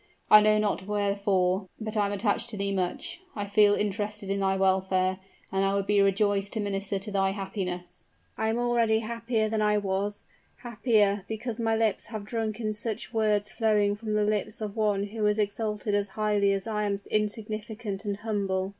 [0.31, 3.19] I know not wherefore, but I am attached to thee much.
[3.35, 5.19] I feel interested in thy welfare,
[5.51, 8.03] and I would be rejoiced to minister to thy happiness."
[8.35, 10.25] "I am already happier than I was
[10.63, 15.03] happier, because my lips have drunk in such words flowing from the lips of one
[15.03, 18.69] who is exalted as highly as I am insignificant and humble."